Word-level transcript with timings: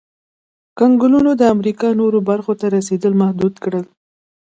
کنګلونو 0.77 1.31
د 1.41 1.43
امریکا 1.55 1.87
نورو 1.99 2.19
برخو 2.29 2.53
ته 2.59 2.65
رسېدل 2.75 3.13
محدود 3.21 3.53
کړل. 3.63 3.85